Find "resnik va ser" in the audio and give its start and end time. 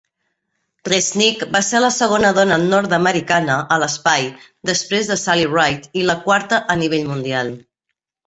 0.87-1.81